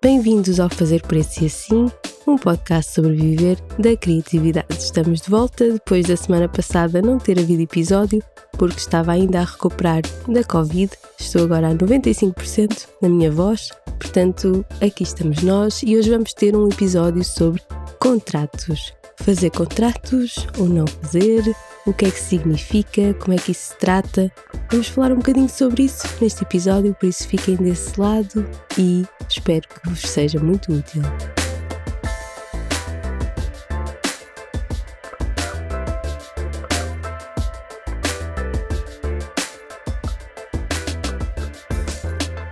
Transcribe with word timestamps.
Bem-vindos 0.00 0.60
ao 0.60 0.70
Fazer 0.70 1.02
Preço 1.02 1.42
e 1.42 1.46
Assim, 1.46 1.90
um 2.24 2.38
podcast 2.38 2.94
sobre 2.94 3.16
viver 3.16 3.58
da 3.80 3.96
criatividade. 3.96 4.66
Estamos 4.78 5.20
de 5.22 5.28
volta 5.28 5.72
depois 5.72 6.06
da 6.06 6.16
semana 6.16 6.48
passada 6.48 7.02
não 7.02 7.18
ter 7.18 7.36
havido 7.36 7.62
episódio, 7.62 8.22
porque 8.52 8.78
estava 8.78 9.10
ainda 9.10 9.40
a 9.40 9.44
recuperar 9.44 10.02
da 10.28 10.44
Covid. 10.44 10.92
Estou 11.18 11.42
agora 11.42 11.70
a 11.70 11.74
95% 11.74 12.86
na 13.02 13.08
minha 13.08 13.32
voz, 13.32 13.70
portanto, 13.98 14.64
aqui 14.80 15.02
estamos 15.02 15.42
nós 15.42 15.82
e 15.82 15.96
hoje 15.96 16.10
vamos 16.10 16.32
ter 16.32 16.54
um 16.54 16.68
episódio 16.68 17.24
sobre 17.24 17.60
contratos. 17.98 18.92
Fazer 19.16 19.50
contratos 19.50 20.46
ou 20.60 20.68
não 20.68 20.86
fazer, 20.86 21.42
o 21.88 21.94
que 21.94 22.04
é 22.04 22.10
que 22.10 22.20
significa, 22.20 23.14
como 23.14 23.32
é 23.32 23.38
que 23.38 23.52
isso 23.52 23.70
se 23.70 23.78
trata. 23.78 24.30
Vamos 24.70 24.88
falar 24.88 25.10
um 25.10 25.16
bocadinho 25.16 25.48
sobre 25.48 25.84
isso 25.84 26.06
neste 26.20 26.42
episódio, 26.42 26.94
por 26.94 27.08
isso 27.08 27.26
fiquem 27.26 27.56
desse 27.56 27.98
lado 27.98 28.46
e 28.76 29.06
espero 29.26 29.66
que 29.66 29.88
vos 29.88 30.00
seja 30.00 30.38
muito 30.38 30.70
útil. 30.70 31.00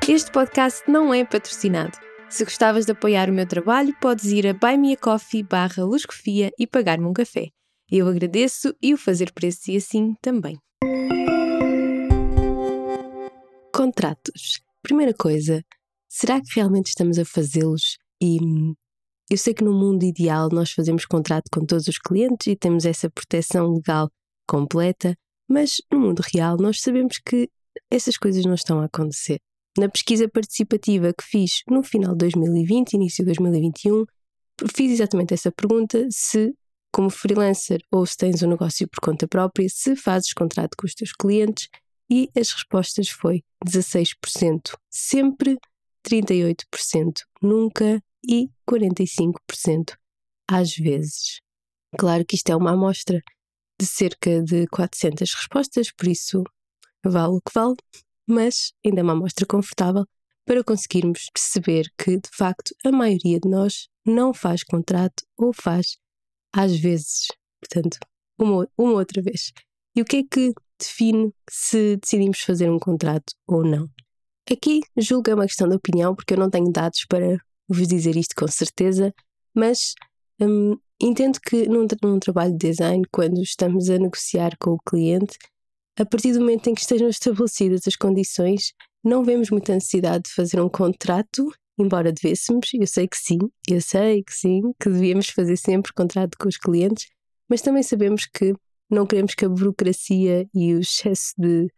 Este 0.09 0.30
podcast 0.30 0.90
não 0.90 1.12
é 1.12 1.26
patrocinado. 1.26 1.98
Se 2.30 2.42
gostavas 2.42 2.87
de 2.87 2.92
apoiar 2.92 3.28
o 3.28 3.34
meu 3.34 3.46
trabalho, 3.46 3.95
podes 4.00 4.26
ir 4.26 4.46
a 4.46 4.54
buymeacoffee 4.54 5.42
barra 5.42 5.82
e 6.59 6.66
pagar-me 6.66 7.04
um 7.04 7.12
café. 7.12 7.50
Eu 7.88 8.08
agradeço 8.08 8.74
e 8.82 8.92
o 8.92 8.98
fazer 8.98 9.32
preço 9.32 9.70
e 9.70 9.76
assim 9.76 10.14
também. 10.20 10.58
Contratos. 13.73 14.60
Primeira 14.82 15.15
coisa, 15.15 15.62
será 16.09 16.40
que 16.40 16.57
realmente 16.57 16.88
estamos 16.88 17.16
a 17.16 17.24
fazê-los? 17.24 17.96
E 18.20 18.42
hum, 18.42 18.74
eu 19.30 19.38
sei 19.38 19.54
que 19.54 19.62
no 19.62 19.73
mundo 19.73 20.02
ideal 20.02 20.48
nós 20.51 20.73
fazemos 20.73 21.04
contrato 21.07 21.45
com 21.52 21.64
todos 21.64 21.87
os 21.87 21.96
clientes 21.96 22.48
e 22.48 22.57
temos 22.57 22.84
essa 22.84 23.09
proteção 23.09 23.74
legal 23.74 24.10
completa, 24.48 25.16
mas 25.48 25.76
no 25.92 26.01
mundo 26.01 26.23
real 26.34 26.57
nós 26.57 26.80
sabemos 26.80 27.18
que 27.24 27.48
essas 27.88 28.16
coisas 28.16 28.45
não 28.45 28.54
estão 28.54 28.80
a 28.80 28.87
acontecer. 28.87 29.38
Na 29.79 29.88
pesquisa 29.88 30.29
participativa 30.29 31.12
que 31.12 31.24
fiz 31.24 31.62
no 31.68 31.84
final 31.84 32.12
de 32.12 32.18
2020, 32.18 32.95
início 32.95 33.24
de 33.24 33.26
2021, 33.26 34.04
fiz 34.74 34.90
exatamente 34.90 35.34
essa 35.34 35.52
pergunta: 35.52 36.04
se 36.10 36.52
como 36.92 37.10
freelancer 37.10 37.80
ou 37.90 38.06
se 38.06 38.16
tens 38.16 38.42
um 38.42 38.48
negócio 38.48 38.88
por 38.88 39.01
conta 39.01 39.29
própria, 39.29 39.68
se 39.68 39.96
fazes 39.96 40.32
contrato 40.32 40.76
com 40.76 40.87
os 40.87 40.95
teus 40.95 41.12
clientes. 41.12 41.68
E 42.09 42.30
as 42.38 42.52
respostas 42.52 43.09
foi 43.09 43.42
16%, 43.65 44.76
sempre 44.88 45.59
38%, 46.09 47.23
nunca 47.42 48.01
e 48.26 48.48
45% 48.68 49.96
às 50.48 50.76
vezes. 50.76 51.40
Claro 51.98 52.24
que 52.24 52.37
isto 52.37 52.51
é 52.51 52.57
uma 52.57 52.73
amostra 52.73 53.23
de 53.79 53.87
cerca 53.87 54.42
de 54.42 54.66
400 54.68 55.34
respostas, 55.34 55.92
por 55.92 56.07
isso 56.07 56.45
vale 57.04 57.34
o 57.34 57.40
que 57.40 57.52
vale, 57.52 57.76
mas 58.26 58.73
ainda 58.84 59.01
é 59.01 59.02
uma 59.02 59.12
amostra 59.12 59.46
confortável 59.46 60.04
para 60.45 60.62
conseguirmos 60.62 61.29
perceber 61.32 61.90
que, 61.98 62.16
de 62.16 62.30
facto, 62.32 62.74
a 62.84 62.92
maioria 62.92 63.40
de 63.40 63.48
nós 63.48 63.88
não 64.04 64.32
faz 64.32 64.62
contrato 64.62 65.25
ou 65.37 65.53
faz 65.53 65.97
às 66.56 66.76
vezes. 66.76 67.26
Portanto, 67.60 67.99
uma, 68.38 68.69
uma 68.76 68.93
outra 68.94 69.21
vez. 69.22 69.53
E 69.94 70.00
o 70.00 70.04
que 70.04 70.16
é 70.16 70.22
que 70.22 70.53
define 70.78 71.32
se 71.48 71.97
decidimos 71.97 72.41
fazer 72.41 72.71
um 72.71 72.78
contrato 72.78 73.34
ou 73.47 73.62
não? 73.62 73.88
Aqui 74.50 74.81
julgo 74.97 75.30
é 75.30 75.34
uma 75.34 75.47
questão 75.47 75.69
de 75.69 75.75
opinião, 75.75 76.14
porque 76.14 76.34
eu 76.34 76.38
não 76.38 76.50
tenho 76.50 76.70
dados 76.70 77.04
para 77.08 77.38
vos 77.69 77.86
dizer 77.88 78.16
isto 78.16 78.34
com 78.36 78.47
certeza, 78.47 79.12
mas 79.54 79.94
hum, 80.41 80.76
entendo 81.00 81.41
que 81.41 81.69
num, 81.69 81.86
num 82.03 82.19
trabalho 82.19 82.53
de 82.53 82.69
design, 82.69 83.04
quando 83.10 83.42
estamos 83.42 83.91
a 83.91 83.98
negociar 83.98 84.56
com 84.59 84.72
o 84.72 84.78
cliente, 84.78 85.36
a 85.98 86.04
partir 86.04 86.32
do 86.32 86.41
momento 86.41 86.69
em 86.69 86.75
que 86.75 86.82
estejam 86.82 87.09
estabelecidas 87.09 87.82
as 87.86 87.97
condições, 87.97 88.72
não 89.03 89.25
vemos 89.25 89.50
muita 89.50 89.75
necessidade 89.75 90.25
de 90.25 90.34
fazer 90.34 90.60
um 90.60 90.69
contrato 90.69 91.50
embora 91.78 92.12
devêssemos, 92.12 92.70
eu 92.75 92.87
sei 92.87 93.06
que 93.06 93.16
sim, 93.16 93.38
eu 93.69 93.81
sei 93.81 94.22
que 94.22 94.32
sim, 94.32 94.60
que 94.81 94.88
devíamos 94.88 95.28
fazer 95.28 95.56
sempre 95.56 95.92
contrato 95.92 96.37
com 96.38 96.48
os 96.48 96.56
clientes, 96.56 97.06
mas 97.48 97.62
também 97.62 97.82
sabemos 97.82 98.26
que 98.26 98.54
não 98.91 99.06
queremos 99.06 99.34
que 99.34 99.44
a 99.44 99.48
burocracia 99.48 100.48
e 100.54 100.75
o 100.75 100.81
excesso 100.81 101.32
de 101.38 101.69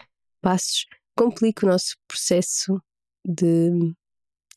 passos 0.41 0.87
complique 1.17 1.65
o 1.65 1.69
nosso 1.69 1.97
processo 2.07 2.81
de 3.25 3.95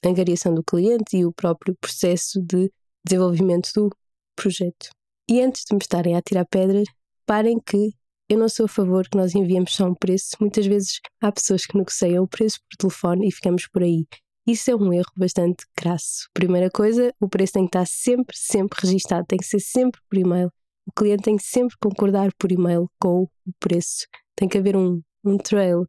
angariação 0.06 0.54
do 0.54 0.64
cliente 0.64 1.18
e 1.18 1.26
o 1.26 1.34
próprio 1.34 1.76
processo 1.80 2.42
de 2.42 2.72
desenvolvimento 3.06 3.72
do 3.76 3.90
projeto. 4.36 4.90
E 5.30 5.42
antes 5.42 5.64
de 5.66 5.74
me 5.74 5.80
estarem 5.82 6.16
a 6.16 6.22
tirar 6.22 6.46
pedras, 6.46 6.88
parem 7.26 7.60
que 7.60 7.94
eu 8.30 8.38
não 8.38 8.48
sou 8.48 8.66
a 8.66 8.70
favor 8.70 9.08
que 9.10 9.18
nós 9.18 9.36
enviemos 9.36 9.74
só 9.74 9.88
um 9.88 9.96
preço. 9.96 10.38
Muitas 10.40 10.66
vezes 10.66 11.00
há 11.20 11.32
pessoas 11.32 11.66
que 11.66 11.78
negociam 11.78 12.24
o 12.24 12.28
preço 12.28 12.60
por 12.70 12.78
telefone 12.78 13.28
e 13.28 13.32
ficamos 13.32 13.68
por 13.68 13.84
aí. 13.84 14.06
Isso 14.52 14.70
é 14.70 14.76
um 14.76 14.92
erro 14.92 15.14
bastante 15.16 15.66
crasso. 15.74 16.28
Primeira 16.34 16.70
coisa, 16.70 17.14
o 17.22 17.30
preço 17.30 17.54
tem 17.54 17.64
que 17.64 17.70
estar 17.70 17.88
sempre, 17.88 18.36
sempre 18.38 18.82
registado, 18.82 19.26
tem 19.26 19.40
que 19.40 19.46
ser 19.46 19.62
sempre 19.62 20.02
por 20.10 20.18
e-mail. 20.18 20.52
O 20.86 20.92
cliente 20.92 21.24
tem 21.24 21.38
que 21.38 21.44
sempre 21.44 21.78
concordar 21.82 22.34
por 22.38 22.52
e-mail 22.52 22.92
com 23.00 23.24
o 23.24 23.30
preço. 23.62 24.08
Tem 24.36 24.50
que 24.50 24.58
haver 24.58 24.76
um, 24.76 25.02
um 25.24 25.38
trail, 25.38 25.88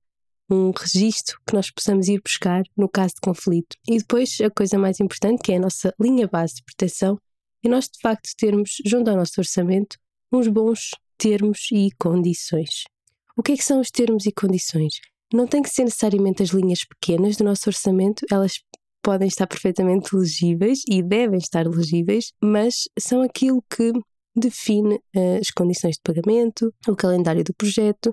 um 0.49 0.71
registro 0.71 1.41
que 1.45 1.55
nós 1.55 1.73
possamos 1.73 2.07
ir 2.07 2.23
buscar 2.23 2.63
no 2.77 2.89
caso 2.89 3.15
de 3.17 3.21
conflito. 3.21 3.77
E 3.89 3.99
depois, 3.99 4.41
a 4.41 4.49
coisa 4.49 4.79
mais 4.79 5.01
importante, 5.01 5.43
que 5.43 5.51
é 5.51 5.57
a 5.57 5.61
nossa 5.61 5.93
linha 6.01 6.29
base 6.29 6.55
de 6.55 6.63
proteção, 6.63 7.19
é 7.65 7.69
nós 7.69 7.87
de 7.89 7.99
facto 8.01 8.31
termos, 8.39 8.77
junto 8.87 9.11
ao 9.11 9.17
nosso 9.17 9.41
orçamento, 9.41 9.97
uns 10.33 10.47
bons 10.47 10.91
termos 11.19 11.67
e 11.73 11.91
condições. 11.99 12.85
O 13.37 13.43
que 13.43 13.55
é 13.55 13.57
que 13.57 13.65
são 13.65 13.81
os 13.81 13.91
termos 13.91 14.25
e 14.25 14.31
condições? 14.31 15.01
Não 15.33 15.47
tem 15.47 15.63
que 15.63 15.71
ser 15.71 15.85
necessariamente 15.85 16.43
as 16.43 16.51
linhas 16.51 16.85
pequenas 16.85 17.37
do 17.37 17.45
nosso 17.45 17.69
orçamento, 17.69 18.25
elas 18.31 18.61
podem 19.03 19.27
estar 19.27 19.47
perfeitamente 19.47 20.15
legíveis 20.15 20.83
e 20.89 21.03
devem 21.03 21.39
estar 21.39 21.67
legíveis, 21.67 22.33
mas 22.43 22.89
são 22.99 23.23
aquilo 23.23 23.63
que 23.69 23.93
define 24.35 24.95
uh, 24.95 25.39
as 25.41 25.51
condições 25.51 25.97
de 25.97 26.03
pagamento, 26.03 26.73
o 26.87 26.95
calendário 26.95 27.43
do 27.43 27.53
projeto, 27.55 28.13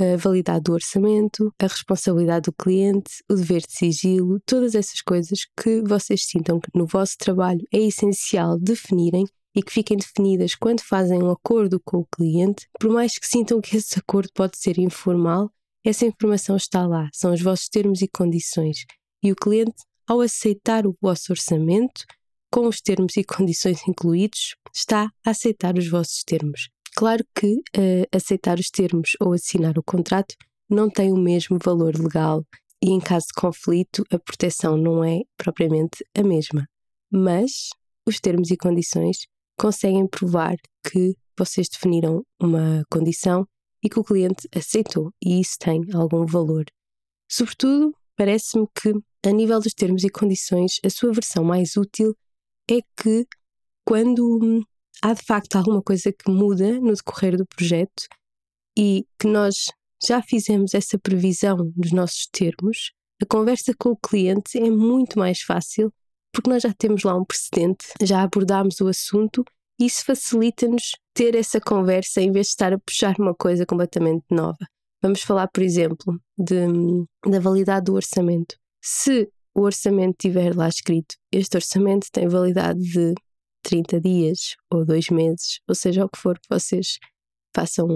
a 0.00 0.16
validade 0.16 0.64
do 0.64 0.72
orçamento, 0.72 1.52
a 1.58 1.66
responsabilidade 1.66 2.44
do 2.44 2.52
cliente, 2.52 3.22
o 3.30 3.34
dever 3.34 3.60
de 3.60 3.72
sigilo, 3.72 4.40
todas 4.44 4.74
essas 4.74 5.00
coisas 5.00 5.40
que 5.56 5.82
vocês 5.82 6.24
sintam 6.26 6.58
que 6.58 6.68
no 6.74 6.86
vosso 6.86 7.16
trabalho 7.18 7.64
é 7.72 7.78
essencial 7.78 8.58
definirem 8.58 9.24
e 9.54 9.62
que 9.62 9.72
fiquem 9.72 9.96
definidas 9.96 10.56
quando 10.56 10.80
fazem 10.80 11.22
um 11.22 11.30
acordo 11.30 11.80
com 11.84 11.98
o 11.98 12.06
cliente, 12.06 12.66
por 12.80 12.90
mais 12.90 13.16
que 13.16 13.26
sintam 13.26 13.60
que 13.60 13.76
esse 13.76 13.98
acordo 13.98 14.28
pode 14.34 14.58
ser 14.58 14.78
informal, 14.78 15.48
essa 15.84 16.06
informação 16.06 16.56
está 16.56 16.86
lá, 16.86 17.10
são 17.12 17.32
os 17.32 17.42
vossos 17.42 17.68
termos 17.68 18.00
e 18.00 18.08
condições. 18.08 18.86
E 19.22 19.30
o 19.30 19.36
cliente, 19.36 19.82
ao 20.06 20.20
aceitar 20.20 20.86
o 20.86 20.96
vosso 21.00 21.30
orçamento, 21.30 22.04
com 22.50 22.66
os 22.66 22.80
termos 22.80 23.16
e 23.16 23.24
condições 23.24 23.80
incluídos, 23.88 24.54
está 24.74 25.10
a 25.24 25.30
aceitar 25.30 25.76
os 25.76 25.88
vossos 25.88 26.22
termos. 26.24 26.68
Claro 26.96 27.24
que 27.34 27.54
uh, 27.56 28.06
aceitar 28.12 28.58
os 28.58 28.70
termos 28.70 29.10
ou 29.20 29.32
assinar 29.32 29.76
o 29.76 29.82
contrato 29.82 30.34
não 30.70 30.88
tem 30.88 31.12
o 31.12 31.16
mesmo 31.16 31.58
valor 31.62 31.98
legal 31.98 32.44
e, 32.82 32.90
em 32.90 33.00
caso 33.00 33.26
de 33.26 33.40
conflito, 33.40 34.04
a 34.10 34.18
proteção 34.18 34.76
não 34.76 35.04
é 35.04 35.20
propriamente 35.36 36.04
a 36.16 36.22
mesma. 36.22 36.66
Mas 37.10 37.70
os 38.06 38.20
termos 38.20 38.50
e 38.50 38.56
condições 38.56 39.26
conseguem 39.58 40.06
provar 40.06 40.56
que 40.90 41.14
vocês 41.36 41.68
definiram 41.68 42.22
uma 42.40 42.84
condição 42.90 43.46
e 43.84 43.88
que 43.88 44.00
o 44.00 44.04
cliente 44.04 44.48
aceitou, 44.56 45.12
e 45.22 45.40
isso 45.40 45.58
tem 45.58 45.82
algum 45.92 46.24
valor. 46.24 46.64
Sobretudo, 47.30 47.94
parece-me 48.16 48.66
que, 48.74 48.94
a 49.26 49.30
nível 49.30 49.60
dos 49.60 49.74
termos 49.74 50.02
e 50.04 50.08
condições, 50.08 50.80
a 50.82 50.88
sua 50.88 51.12
versão 51.12 51.44
mais 51.44 51.76
útil 51.76 52.16
é 52.70 52.78
que, 52.96 53.26
quando 53.84 54.38
hum, 54.42 54.62
há 55.02 55.12
de 55.12 55.22
facto 55.22 55.56
alguma 55.56 55.82
coisa 55.82 56.10
que 56.10 56.30
muda 56.30 56.80
no 56.80 56.94
decorrer 56.94 57.36
do 57.36 57.46
projeto 57.46 58.08
e 58.76 59.06
que 59.18 59.26
nós 59.26 59.66
já 60.02 60.22
fizemos 60.22 60.72
essa 60.72 60.98
previsão 60.98 61.70
nos 61.76 61.92
nossos 61.92 62.26
termos, 62.32 62.92
a 63.22 63.26
conversa 63.26 63.72
com 63.78 63.90
o 63.90 63.96
cliente 63.96 64.58
é 64.58 64.70
muito 64.70 65.18
mais 65.18 65.40
fácil 65.40 65.92
porque 66.32 66.50
nós 66.50 66.62
já 66.62 66.72
temos 66.72 67.04
lá 67.04 67.16
um 67.16 67.24
precedente, 67.24 67.86
já 68.02 68.22
abordámos 68.22 68.80
o 68.80 68.88
assunto 68.88 69.44
e 69.78 69.86
isso 69.86 70.04
facilita-nos 70.04 70.92
ter 71.14 71.34
essa 71.36 71.60
conversa 71.60 72.20
em 72.20 72.32
vez 72.32 72.48
de 72.48 72.50
estar 72.50 72.72
a 72.72 72.78
puxar 72.78 73.14
uma 73.18 73.34
coisa 73.34 73.64
completamente 73.64 74.24
nova. 74.30 74.58
Vamos 75.00 75.22
falar, 75.22 75.48
por 75.48 75.62
exemplo, 75.62 76.20
de, 76.36 76.66
da 77.26 77.38
validade 77.38 77.84
do 77.86 77.94
orçamento. 77.94 78.56
Se 78.82 79.30
o 79.54 79.62
orçamento 79.62 80.16
tiver 80.18 80.54
lá 80.54 80.68
escrito, 80.68 81.14
este 81.30 81.56
orçamento 81.56 82.08
tem 82.10 82.26
validade 82.26 82.80
de 82.80 83.14
30 83.62 84.00
dias 84.00 84.56
ou 84.70 84.84
dois 84.84 85.08
meses, 85.08 85.60
ou 85.68 85.74
seja, 85.74 86.04
o 86.04 86.08
que 86.08 86.18
for 86.18 86.38
que 86.38 86.48
vocês 86.50 86.98
façam 87.54 87.86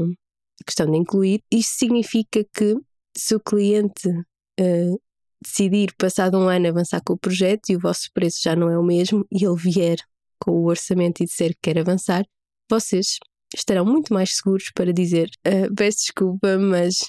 questão 0.64 0.90
de 0.90 0.96
incluir, 0.96 1.42
isto 1.50 1.78
significa 1.78 2.44
que 2.54 2.76
se 3.16 3.34
o 3.34 3.40
cliente 3.40 4.08
uh, 4.08 5.00
decidir, 5.42 5.94
passado 5.96 6.38
um 6.38 6.48
ano, 6.48 6.68
avançar 6.68 7.00
com 7.04 7.14
o 7.14 7.18
projeto 7.18 7.70
e 7.70 7.76
o 7.76 7.80
vosso 7.80 8.10
preço 8.12 8.40
já 8.42 8.54
não 8.54 8.68
é 8.68 8.78
o 8.78 8.82
mesmo 8.82 9.26
e 9.30 9.44
ele 9.44 9.56
vier 9.56 9.98
com 10.38 10.52
o 10.52 10.66
orçamento 10.66 11.22
e 11.22 11.26
disser 11.26 11.50
que 11.50 11.60
quer 11.62 11.78
avançar, 11.78 12.24
vocês 12.68 13.18
estarão 13.54 13.84
muito 13.84 14.12
mais 14.12 14.36
seguros 14.36 14.70
para 14.74 14.92
dizer 14.92 15.30
uh, 15.46 15.74
peço 15.74 15.98
desculpa, 15.98 16.58
mas 16.58 17.00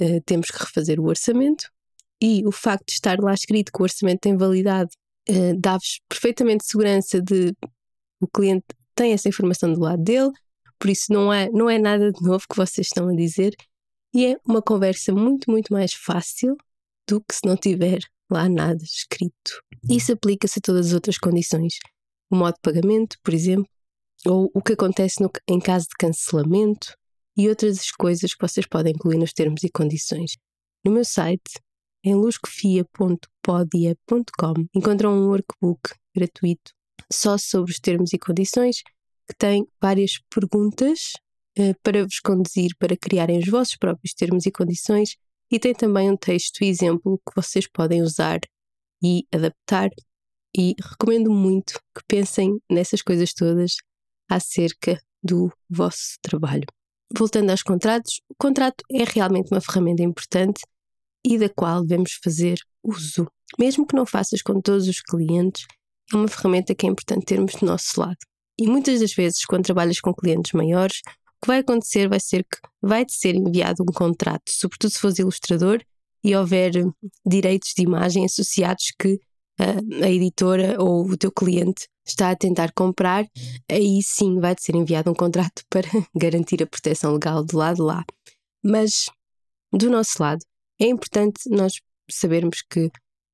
uh, 0.00 0.20
temos 0.26 0.48
que 0.48 0.58
refazer 0.58 1.00
o 1.00 1.06
orçamento 1.06 1.70
e 2.20 2.46
o 2.46 2.52
facto 2.52 2.86
de 2.86 2.92
estar 2.94 3.18
lá 3.20 3.34
escrito 3.34 3.72
que 3.72 3.80
o 3.80 3.84
orçamento 3.84 4.20
tem 4.20 4.36
validade 4.36 4.90
uh, 5.28 5.58
dá-vos 5.58 6.00
perfeitamente 6.08 6.66
segurança 6.66 7.20
de 7.20 7.54
o 8.20 8.28
cliente 8.28 8.64
tem 8.94 9.12
essa 9.12 9.28
informação 9.28 9.72
do 9.72 9.80
lado 9.80 10.02
dele, 10.02 10.30
por 10.78 10.88
isso 10.88 11.12
não 11.12 11.32
é, 11.32 11.50
não 11.50 11.68
é 11.68 11.78
nada 11.78 12.12
de 12.12 12.22
novo 12.22 12.44
que 12.48 12.56
vocês 12.56 12.86
estão 12.86 13.08
a 13.08 13.14
dizer 13.14 13.54
e 14.14 14.26
é 14.26 14.36
uma 14.46 14.62
conversa 14.62 15.12
muito, 15.12 15.50
muito 15.50 15.72
mais 15.72 15.92
fácil 15.92 16.56
do 17.08 17.20
que 17.20 17.34
se 17.34 17.40
não 17.44 17.56
tiver 17.56 17.98
lá 18.30 18.48
nada 18.48 18.82
escrito. 18.82 19.62
Isso 19.90 20.12
aplica-se 20.12 20.58
a 20.58 20.62
todas 20.62 20.88
as 20.88 20.92
outras 20.92 21.18
condições. 21.18 21.78
O 22.30 22.36
modo 22.36 22.54
de 22.54 22.60
pagamento, 22.62 23.16
por 23.22 23.34
exemplo, 23.34 23.68
ou 24.26 24.50
o 24.54 24.62
que 24.62 24.72
acontece 24.72 25.22
no, 25.22 25.30
em 25.48 25.60
caso 25.60 25.86
de 25.86 25.94
cancelamento 25.98 26.96
e 27.36 27.48
outras 27.48 27.90
coisas 27.90 28.32
que 28.34 28.40
vocês 28.40 28.66
podem 28.66 28.92
incluir 28.92 29.18
nos 29.18 29.32
termos 29.32 29.64
e 29.64 29.68
condições. 29.68 30.36
No 30.84 30.92
meu 30.92 31.04
site, 31.04 31.60
em 32.04 32.14
luscofia.podia.com, 32.14 34.54
encontram 34.74 35.14
um 35.14 35.28
workbook 35.28 35.90
gratuito 36.14 36.72
só 37.12 37.36
sobre 37.38 37.72
os 37.72 37.80
termos 37.80 38.12
e 38.12 38.18
condições 38.18 38.82
que 39.26 39.34
tem 39.36 39.66
várias 39.80 40.20
perguntas 40.30 41.14
uh, 41.58 41.74
para 41.82 42.04
vos 42.04 42.20
conduzir 42.20 42.76
para 42.78 42.96
criarem 42.96 43.38
os 43.38 43.48
vossos 43.48 43.76
próprios 43.76 44.14
termos 44.14 44.46
e 44.46 44.52
condições 44.52 45.16
e 45.50 45.58
tem 45.58 45.74
também 45.74 46.10
um 46.10 46.16
texto 46.16 46.62
e 46.62 46.68
exemplo 46.68 47.18
que 47.18 47.34
vocês 47.34 47.66
podem 47.66 48.02
usar 48.02 48.38
e 49.02 49.26
adaptar. 49.32 49.90
E 50.56 50.74
recomendo 50.80 51.30
muito 51.30 51.80
que 51.96 52.04
pensem 52.06 52.60
nessas 52.70 53.02
coisas 53.02 53.32
todas 53.32 53.74
acerca 54.28 55.00
do 55.22 55.50
vosso 55.68 56.16
trabalho. 56.22 56.66
Voltando 57.16 57.50
aos 57.50 57.62
contratos, 57.62 58.20
o 58.28 58.34
contrato 58.36 58.84
é 58.90 59.04
realmente 59.04 59.50
uma 59.50 59.60
ferramenta 59.60 60.02
importante 60.02 60.62
e 61.24 61.38
da 61.38 61.48
qual 61.48 61.82
devemos 61.82 62.18
fazer 62.22 62.58
uso. 62.82 63.26
Mesmo 63.58 63.86
que 63.86 63.96
não 63.96 64.04
faças 64.04 64.42
com 64.42 64.60
todos 64.60 64.88
os 64.88 65.00
clientes, 65.00 65.64
é 66.12 66.16
uma 66.16 66.28
ferramenta 66.28 66.74
que 66.74 66.86
é 66.86 66.90
importante 66.90 67.24
termos 67.24 67.54
do 67.54 67.66
nosso 67.66 67.98
lado. 68.00 68.18
E 68.58 68.66
muitas 68.66 69.00
das 69.00 69.12
vezes, 69.14 69.44
quando 69.44 69.64
trabalhas 69.64 70.00
com 70.00 70.12
clientes 70.14 70.52
maiores, 70.52 70.98
o 70.98 71.40
que 71.42 71.48
vai 71.48 71.58
acontecer 71.58 72.08
vai 72.08 72.20
ser 72.20 72.44
que 72.44 72.58
vai-te 72.80 73.12
ser 73.14 73.34
enviado 73.34 73.82
um 73.82 73.92
contrato, 73.92 74.44
sobretudo 74.48 74.90
se 74.90 74.98
fores 74.98 75.18
ilustrador 75.18 75.80
e 76.22 76.34
houver 76.34 76.72
direitos 77.26 77.72
de 77.76 77.82
imagem 77.82 78.24
associados 78.24 78.92
que 78.98 79.18
uh, 79.60 80.04
a 80.04 80.10
editora 80.10 80.80
ou 80.82 81.06
o 81.06 81.16
teu 81.16 81.32
cliente 81.32 81.88
está 82.06 82.30
a 82.30 82.36
tentar 82.36 82.72
comprar, 82.72 83.26
aí 83.70 84.02
sim 84.02 84.38
vai-te 84.38 84.62
ser 84.62 84.74
enviado 84.74 85.10
um 85.10 85.14
contrato 85.14 85.62
para 85.70 85.88
garantir 86.14 86.62
a 86.62 86.66
proteção 86.66 87.12
legal 87.14 87.44
do 87.44 87.56
lado 87.56 87.82
lá. 87.82 88.04
Mas, 88.62 89.10
do 89.72 89.90
nosso 89.90 90.22
lado, 90.22 90.44
é 90.80 90.86
importante 90.86 91.48
nós 91.48 91.80
sabermos 92.10 92.62
que 92.62 92.90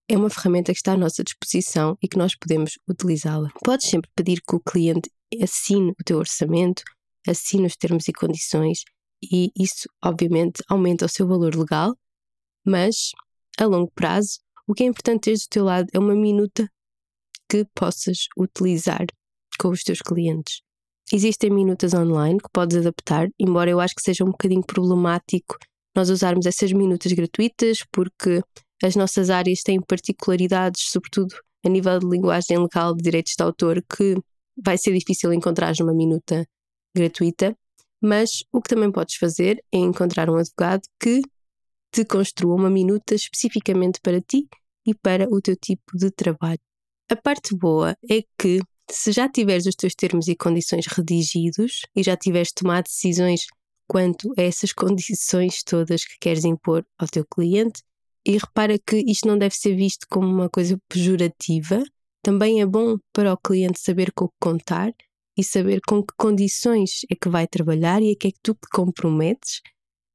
é 0.08 0.16
uma 0.16 0.30
ferramenta 0.30 0.72
que 0.72 0.78
está 0.78 0.92
à 0.92 0.96
nossa 0.96 1.22
disposição 1.22 1.96
e 2.02 2.08
que 2.08 2.18
nós 2.18 2.34
podemos 2.34 2.78
utilizá-la. 2.88 3.50
Podes 3.64 3.88
sempre 3.88 4.10
pedir 4.14 4.42
que 4.46 4.56
o 4.56 4.60
cliente 4.60 5.10
assine 5.40 5.92
o 5.92 6.04
teu 6.04 6.18
orçamento, 6.18 6.82
assine 7.26 7.66
os 7.66 7.76
termos 7.76 8.08
e 8.08 8.12
condições, 8.12 8.82
e 9.22 9.52
isso, 9.56 9.88
obviamente, 10.02 10.62
aumenta 10.68 11.06
o 11.06 11.08
seu 11.08 11.28
valor 11.28 11.54
legal, 11.54 11.94
mas 12.64 13.12
a 13.58 13.66
longo 13.66 13.90
prazo, 13.94 14.40
o 14.66 14.74
que 14.74 14.82
é 14.82 14.86
importante 14.86 15.30
ter 15.30 15.34
do 15.34 15.48
teu 15.50 15.64
lado 15.64 15.88
é 15.92 15.98
uma 15.98 16.14
minuta 16.14 16.68
que 17.48 17.66
possas 17.74 18.26
utilizar 18.36 19.06
com 19.58 19.68
os 19.68 19.82
teus 19.82 20.00
clientes. 20.00 20.62
Existem 21.12 21.50
minutas 21.50 21.92
online 21.92 22.38
que 22.38 22.48
podes 22.52 22.76
adaptar, 22.76 23.28
embora 23.38 23.68
eu 23.70 23.80
acho 23.80 23.94
que 23.94 24.02
seja 24.02 24.24
um 24.24 24.30
bocadinho 24.30 24.64
problemático 24.64 25.56
nós 25.94 26.08
usarmos 26.08 26.46
essas 26.46 26.72
minutas 26.72 27.12
gratuitas, 27.12 27.84
porque 27.92 28.40
as 28.82 28.96
nossas 28.96 29.28
áreas 29.28 29.62
têm 29.62 29.80
particularidades, 29.80 30.90
sobretudo 30.90 31.34
a 31.64 31.68
nível 31.68 31.98
de 31.98 32.06
linguagem 32.06 32.58
legal 32.58 32.94
de 32.94 33.02
direitos 33.02 33.34
de 33.36 33.42
autor, 33.42 33.82
que 33.82 34.14
vai 34.62 34.78
ser 34.78 34.96
difícil 34.96 35.32
encontrar 35.32 35.74
numa 35.78 35.92
minuta 35.92 36.46
gratuita. 36.94 37.56
Mas 38.02 38.42
o 38.52 38.62
que 38.62 38.70
também 38.70 38.90
podes 38.90 39.16
fazer 39.16 39.62
é 39.72 39.78
encontrar 39.78 40.30
um 40.30 40.36
advogado 40.36 40.82
que 40.98 41.20
te 41.92 42.04
construa 42.04 42.54
uma 42.54 42.70
minuta 42.70 43.14
especificamente 43.14 44.00
para 44.00 44.20
ti 44.20 44.48
e 44.86 44.94
para 44.94 45.28
o 45.28 45.40
teu 45.40 45.56
tipo 45.56 45.96
de 45.96 46.10
trabalho. 46.10 46.60
A 47.10 47.16
parte 47.16 47.56
boa 47.56 47.96
é 48.10 48.22
que, 48.38 48.60
se 48.90 49.12
já 49.12 49.28
tiveres 49.28 49.66
os 49.66 49.74
teus 49.74 49.94
termos 49.94 50.28
e 50.28 50.36
condições 50.36 50.86
redigidos 50.86 51.82
e 51.94 52.02
já 52.02 52.16
tiveres 52.16 52.52
tomado 52.52 52.84
decisões 52.84 53.46
quanto 53.86 54.32
a 54.38 54.42
essas 54.42 54.72
condições 54.74 55.62
todas 55.64 56.04
que 56.04 56.18
queres 56.20 56.44
impor 56.44 56.86
ao 56.98 57.08
teu 57.08 57.24
cliente, 57.26 57.82
e 58.24 58.32
repara 58.36 58.78
que 58.78 58.96
isto 59.06 59.26
não 59.26 59.38
deve 59.38 59.56
ser 59.56 59.74
visto 59.74 60.06
como 60.08 60.28
uma 60.28 60.48
coisa 60.48 60.78
pejorativa, 60.88 61.82
também 62.22 62.60
é 62.60 62.66
bom 62.66 62.96
para 63.12 63.32
o 63.32 63.36
cliente 63.36 63.80
saber 63.80 64.12
com 64.12 64.26
o 64.26 64.28
que 64.28 64.36
contar 64.38 64.92
e 65.36 65.42
saber 65.42 65.80
com 65.86 66.02
que 66.02 66.14
condições 66.18 67.00
é 67.10 67.14
que 67.14 67.28
vai 67.28 67.46
trabalhar 67.46 68.02
e 68.02 68.12
a 68.12 68.16
que 68.16 68.28
é 68.28 68.30
que 68.30 68.38
tu 68.42 68.54
te 68.54 68.68
comprometes. 68.70 69.62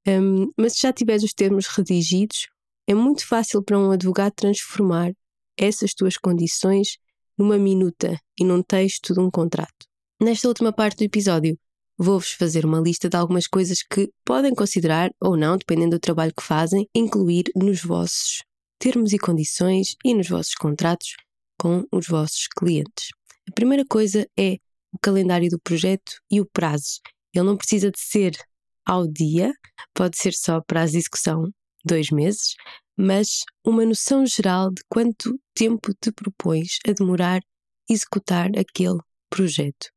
Um, 0.07 0.51
mas 0.57 0.73
se 0.73 0.81
já 0.81 0.93
tiveres 0.93 1.23
os 1.23 1.33
termos 1.33 1.67
redigidos, 1.67 2.47
é 2.87 2.93
muito 2.93 3.27
fácil 3.27 3.63
para 3.63 3.79
um 3.79 3.91
advogado 3.91 4.33
transformar 4.33 5.11
essas 5.57 5.93
tuas 5.93 6.17
condições 6.17 6.97
numa 7.37 7.57
minuta 7.57 8.19
e 8.39 8.43
num 8.43 8.61
texto 8.61 9.13
de 9.13 9.19
um 9.19 9.31
contrato. 9.31 9.85
Nesta 10.21 10.47
última 10.47 10.71
parte 10.71 10.97
do 10.97 11.03
episódio, 11.03 11.57
vou-vos 11.97 12.31
fazer 12.31 12.65
uma 12.65 12.79
lista 12.79 13.09
de 13.09 13.17
algumas 13.17 13.47
coisas 13.47 13.81
que 13.81 14.09
podem 14.23 14.53
considerar 14.53 15.11
ou 15.19 15.35
não, 15.35 15.57
dependendo 15.57 15.97
do 15.97 15.99
trabalho 15.99 16.33
que 16.35 16.43
fazem, 16.43 16.87
incluir 16.93 17.45
nos 17.55 17.81
vossos 17.81 18.43
termos 18.77 19.13
e 19.13 19.17
condições 19.17 19.95
e 20.03 20.13
nos 20.13 20.29
vossos 20.29 20.53
contratos 20.53 21.15
com 21.59 21.83
os 21.91 22.07
vossos 22.07 22.47
clientes. 22.47 23.09
A 23.49 23.51
primeira 23.51 23.85
coisa 23.85 24.27
é 24.37 24.57
o 24.93 24.99
calendário 25.01 25.49
do 25.49 25.59
projeto 25.59 26.19
e 26.29 26.39
o 26.39 26.45
prazo. 26.45 26.99
Ele 27.33 27.45
não 27.45 27.57
precisa 27.57 27.91
de 27.91 27.99
ser 27.99 28.37
ao 28.85 29.07
dia, 29.07 29.53
pode 29.93 30.17
ser 30.17 30.33
só 30.33 30.61
prazo 30.61 30.93
de 30.93 30.99
execução 30.99 31.49
dois 31.83 32.09
meses, 32.09 32.55
mas 32.97 33.43
uma 33.65 33.85
noção 33.85 34.25
geral 34.25 34.69
de 34.71 34.81
quanto 34.89 35.39
tempo 35.53 35.93
te 35.93 36.11
propões 36.11 36.79
a 36.87 36.91
demorar 36.91 37.41
executar 37.89 38.49
aquele 38.57 38.97
projeto. 39.29 39.89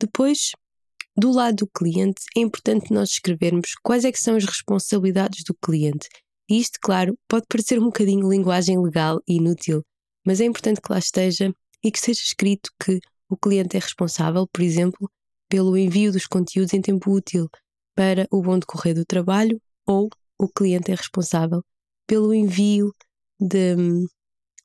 Depois, 0.00 0.52
do 1.16 1.30
lado 1.30 1.56
do 1.56 1.68
cliente, 1.68 2.22
é 2.36 2.40
importante 2.40 2.92
nós 2.92 3.10
escrevermos 3.10 3.74
quais 3.82 4.04
é 4.04 4.12
que 4.12 4.18
são 4.18 4.36
as 4.36 4.44
responsabilidades 4.44 5.44
do 5.44 5.54
cliente. 5.54 6.08
E 6.48 6.58
isto, 6.58 6.78
claro, 6.82 7.16
pode 7.28 7.46
parecer 7.48 7.78
um 7.78 7.86
bocadinho 7.86 8.28
linguagem 8.28 8.80
legal 8.80 9.20
e 9.28 9.36
inútil, 9.36 9.82
mas 10.26 10.40
é 10.40 10.44
importante 10.44 10.80
que 10.80 10.92
lá 10.92 10.98
esteja 10.98 11.52
e 11.82 11.90
que 11.90 12.00
seja 12.00 12.20
escrito 12.22 12.70
que 12.82 12.98
o 13.28 13.36
cliente 13.36 13.76
é 13.76 13.80
responsável, 13.80 14.46
por 14.52 14.62
exemplo, 14.62 15.10
pelo 15.48 15.76
envio 15.76 16.12
dos 16.12 16.26
conteúdos 16.26 16.72
em 16.72 16.80
tempo 16.80 17.10
útil 17.10 17.48
para 17.94 18.26
o 18.30 18.42
bom 18.42 18.58
decorrer 18.58 18.94
do 18.94 19.04
trabalho 19.04 19.60
ou 19.86 20.08
o 20.38 20.48
cliente 20.48 20.90
é 20.90 20.94
responsável 20.94 21.62
pelo 22.06 22.34
envio 22.34 22.92
de, 23.40 23.76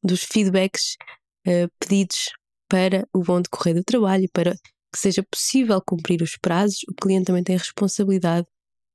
dos 0.03 0.23
feedbacks 0.23 0.95
uh, 1.47 1.69
pedidos 1.79 2.31
para 2.67 3.07
o 3.13 3.23
bom 3.23 3.41
decorrer 3.41 3.75
do 3.75 3.83
trabalho, 3.83 4.29
para 4.31 4.53
que 4.53 4.99
seja 4.99 5.23
possível 5.23 5.81
cumprir 5.81 6.21
os 6.21 6.37
prazos, 6.37 6.79
o 6.89 6.93
cliente 6.93 7.25
também 7.25 7.43
tem 7.43 7.57
responsabilidade 7.57 8.47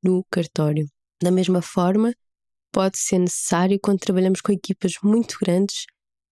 no 0.03 0.25
cartório. 0.31 0.87
Da 1.23 1.31
mesma 1.31 1.63
forma, 1.63 2.15
pode 2.73 2.99
ser 2.99 3.19
necessário, 3.19 3.79
quando 3.81 4.01
trabalhamos 4.01 4.41
com 4.41 4.53
equipas 4.53 4.95
muito 5.03 5.37
grandes, 5.41 5.87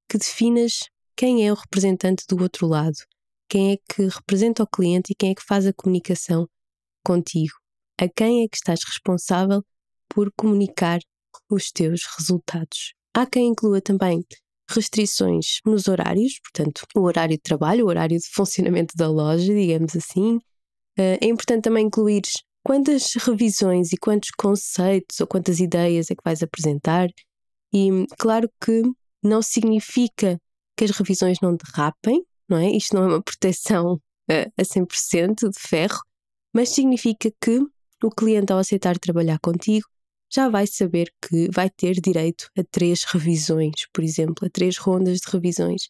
que 0.08 0.18
definas 0.18 0.88
quem 1.16 1.46
é 1.46 1.52
o 1.52 1.56
representante 1.56 2.24
do 2.28 2.40
outro 2.42 2.66
lado, 2.66 2.96
quem 3.48 3.72
é 3.72 3.76
que 3.76 4.06
representa 4.06 4.62
o 4.62 4.66
cliente 4.66 5.12
e 5.12 5.14
quem 5.14 5.30
é 5.30 5.34
que 5.34 5.44
faz 5.44 5.66
a 5.66 5.72
comunicação 5.72 6.48
contigo, 7.04 7.54
a 8.02 8.08
quem 8.08 8.42
é 8.42 8.48
que 8.48 8.56
estás 8.56 8.80
responsável 8.84 9.62
por 10.08 10.32
comunicar 10.36 10.98
os 11.48 11.70
teus 11.70 12.02
resultados. 12.18 12.94
Há 13.14 13.24
quem 13.24 13.46
inclua 13.46 13.80
também 13.80 14.24
restrições 14.68 15.60
nos 15.64 15.86
horários, 15.86 16.40
portanto, 16.40 16.84
o 16.96 17.02
horário 17.02 17.36
de 17.36 17.42
trabalho, 17.42 17.84
o 17.84 17.88
horário 17.88 18.18
de 18.18 18.28
funcionamento 18.28 18.96
da 18.96 19.08
loja, 19.08 19.54
digamos 19.54 19.94
assim. 19.94 20.40
Eh, 20.98 21.18
é 21.22 21.26
importante 21.26 21.62
também 21.62 21.86
incluir 21.86 22.22
quantas 22.64 23.14
revisões 23.14 23.92
e 23.92 23.96
quantos 23.96 24.30
conceitos 24.36 25.20
ou 25.20 25.26
quantas 25.28 25.60
ideias 25.60 26.10
é 26.10 26.16
que 26.16 26.24
vais 26.24 26.42
apresentar. 26.42 27.08
E 27.72 28.04
claro 28.18 28.50
que 28.60 28.82
não 29.22 29.42
significa 29.42 30.40
que 30.76 30.84
as 30.84 30.90
revisões 30.90 31.38
não 31.40 31.54
derrapem, 31.54 32.24
não 32.48 32.58
é? 32.58 32.68
Isto 32.68 32.96
não 32.96 33.04
é 33.04 33.06
uma 33.06 33.22
proteção 33.22 33.94
uh, 33.94 34.52
a 34.56 34.62
100% 34.62 35.50
de 35.50 35.60
ferro, 35.60 36.00
mas 36.52 36.70
significa 36.70 37.30
que 37.40 37.60
o 38.06 38.10
cliente, 38.10 38.52
ao 38.52 38.58
aceitar 38.58 38.98
trabalhar 38.98 39.38
contigo, 39.40 39.86
já 40.32 40.48
vai 40.48 40.66
saber 40.66 41.12
que 41.20 41.48
vai 41.50 41.68
ter 41.68 42.00
direito 42.00 42.48
a 42.58 42.62
três 42.70 43.04
revisões, 43.04 43.86
por 43.92 44.02
exemplo, 44.02 44.46
a 44.46 44.50
três 44.50 44.78
rondas 44.78 45.20
de 45.20 45.30
revisões. 45.30 45.88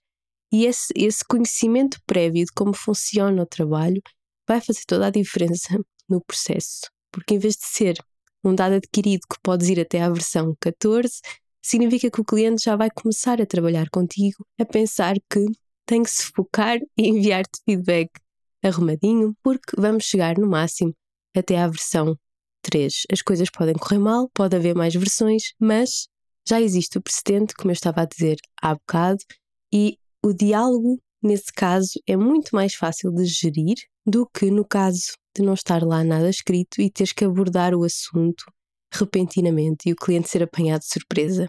E 0.52 0.66
esse, 0.66 0.92
esse 0.96 1.24
conhecimento 1.24 1.98
prévio 2.06 2.44
de 2.44 2.52
como 2.52 2.74
funciona 2.74 3.42
o 3.42 3.46
trabalho 3.46 4.02
vai 4.46 4.60
fazer 4.60 4.82
toda 4.86 5.06
a 5.06 5.10
diferença 5.10 5.78
no 6.08 6.20
processo. 6.20 6.90
Porque 7.10 7.34
em 7.34 7.38
vez 7.38 7.54
de 7.54 7.66
ser 7.66 7.96
um 8.44 8.54
dado 8.54 8.74
adquirido 8.74 9.22
que 9.30 9.40
podes 9.42 9.68
ir 9.68 9.80
até 9.80 10.02
à 10.02 10.10
versão 10.10 10.56
14, 10.60 11.20
significa 11.62 12.10
que 12.10 12.20
o 12.20 12.24
cliente 12.24 12.64
já 12.64 12.74
vai 12.74 12.90
começar 12.90 13.40
a 13.40 13.46
trabalhar 13.46 13.88
contigo, 13.90 14.44
a 14.60 14.64
pensar 14.64 15.14
que 15.30 15.44
tem 15.86 16.02
que 16.02 16.10
se 16.10 16.24
focar 16.24 16.78
e 16.98 17.08
enviar-te 17.08 17.60
feedback 17.64 18.10
arrumadinho, 18.62 19.36
porque 19.42 19.80
vamos 19.80 20.04
chegar 20.04 20.36
no 20.38 20.48
máximo 20.48 20.94
até 21.34 21.58
à 21.58 21.68
versão 21.68 22.16
3. 22.62 23.02
As 23.10 23.22
coisas 23.22 23.50
podem 23.50 23.74
correr 23.74 23.98
mal, 23.98 24.28
pode 24.32 24.56
haver 24.56 24.74
mais 24.74 24.94
versões, 24.94 25.52
mas 25.58 26.08
já 26.48 26.60
existe 26.60 26.98
o 26.98 27.02
precedente, 27.02 27.54
como 27.54 27.70
eu 27.70 27.74
estava 27.74 28.02
a 28.02 28.06
dizer 28.06 28.36
há 28.60 28.74
bocado, 28.74 29.18
e 29.72 29.96
o 30.24 30.32
diálogo, 30.32 31.00
nesse 31.22 31.52
caso, 31.52 31.90
é 32.06 32.16
muito 32.16 32.54
mais 32.54 32.74
fácil 32.74 33.12
de 33.12 33.24
gerir 33.24 33.76
do 34.06 34.26
que 34.26 34.50
no 34.50 34.64
caso 34.64 35.12
de 35.34 35.42
não 35.42 35.54
estar 35.54 35.82
lá 35.82 36.04
nada 36.04 36.28
escrito 36.28 36.80
e 36.80 36.90
teres 36.90 37.12
que 37.12 37.24
abordar 37.24 37.74
o 37.74 37.84
assunto 37.84 38.44
repentinamente 38.92 39.88
e 39.88 39.92
o 39.92 39.96
cliente 39.96 40.28
ser 40.28 40.42
apanhado 40.42 40.80
de 40.80 40.88
surpresa. 40.88 41.48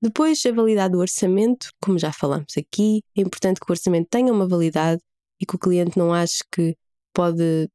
Depois, 0.00 0.40
a 0.46 0.52
validade 0.52 0.92
do 0.92 1.00
orçamento, 1.00 1.70
como 1.82 1.98
já 1.98 2.12
falamos 2.12 2.54
aqui, 2.56 3.02
é 3.16 3.20
importante 3.20 3.60
que 3.60 3.70
o 3.70 3.72
orçamento 3.72 4.08
tenha 4.08 4.32
uma 4.32 4.48
validade 4.48 5.02
e 5.40 5.44
que 5.44 5.56
o 5.56 5.58
cliente 5.58 5.98
não 5.98 6.14
ache 6.14 6.42
que 6.52 6.76
pode 7.12 7.68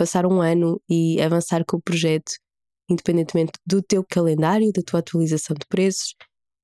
passar 0.00 0.24
um 0.24 0.40
ano 0.40 0.80
e 0.88 1.20
avançar 1.20 1.62
com 1.62 1.76
o 1.76 1.82
projeto, 1.82 2.32
independentemente 2.88 3.52
do 3.66 3.82
teu 3.82 4.02
calendário, 4.02 4.72
da 4.72 4.80
tua 4.80 5.00
atualização 5.00 5.54
de 5.54 5.66
preços. 5.68 6.14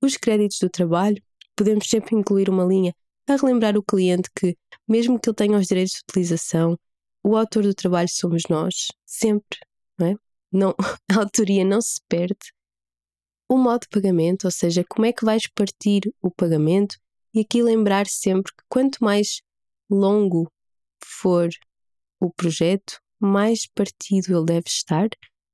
Os 0.03 0.17
créditos 0.17 0.59
do 0.59 0.71
trabalho, 0.71 1.23
podemos 1.55 1.87
sempre 1.87 2.17
incluir 2.17 2.49
uma 2.49 2.65
linha 2.65 2.95
a 3.29 3.37
relembrar 3.37 3.77
o 3.77 3.83
cliente 3.83 4.31
que, 4.35 4.57
mesmo 4.89 5.21
que 5.21 5.29
ele 5.29 5.37
tenha 5.37 5.59
os 5.59 5.67
direitos 5.67 5.93
de 5.97 6.01
utilização, 6.09 6.79
o 7.23 7.37
autor 7.37 7.65
do 7.65 7.75
trabalho 7.75 8.09
somos 8.11 8.45
nós, 8.49 8.87
sempre, 9.05 9.59
não 9.99 10.07
é? 10.07 10.15
Não, 10.51 10.75
a 11.13 11.19
autoria 11.19 11.63
não 11.63 11.83
se 11.83 12.01
perde. 12.09 12.55
O 13.47 13.59
modo 13.59 13.83
de 13.83 13.89
pagamento, 13.89 14.47
ou 14.47 14.51
seja, 14.51 14.83
como 14.89 15.05
é 15.05 15.13
que 15.13 15.27
vais 15.27 15.47
partir 15.55 16.11
o 16.23 16.31
pagamento, 16.31 16.97
e 17.35 17.41
aqui 17.41 17.63
lembrar 17.63 18.07
sempre 18.07 18.51
que 18.57 18.65
quanto 18.67 19.05
mais 19.05 19.43
longo 19.91 20.51
for 21.05 21.51
o 22.19 22.33
projeto, 22.33 22.99
mais 23.21 23.67
partido 23.75 24.37
ele 24.37 24.45
deve 24.45 24.69
estar 24.69 25.09